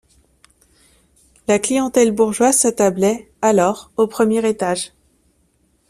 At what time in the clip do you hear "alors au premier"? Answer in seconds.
3.43-4.43